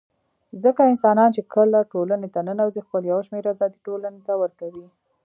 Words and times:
ځکه 0.63 0.81
انسانان 0.91 1.29
چي 1.35 1.41
کله 1.53 1.79
ټولني 1.93 2.27
ته 2.33 2.39
ننوزي 2.47 2.81
خپل 2.85 3.01
يو 3.11 3.19
شمېر 3.27 3.43
آزادۍ 3.53 3.77
ټولني 3.87 4.19
ته 4.27 4.33
ورکوي 4.41 4.85